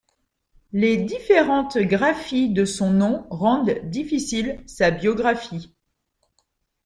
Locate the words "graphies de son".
1.77-2.89